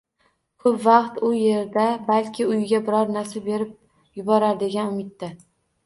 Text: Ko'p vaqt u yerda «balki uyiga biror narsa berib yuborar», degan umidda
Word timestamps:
Ko'p 0.63 0.79
vaqt 0.85 1.19
u 1.27 1.29
yerda 1.41 1.85
«balki 2.09 2.49
uyiga 2.55 2.83
biror 2.91 3.15
narsa 3.19 3.45
berib 3.51 3.79
yuborar», 4.21 4.63
degan 4.67 4.95
umidda 4.97 5.37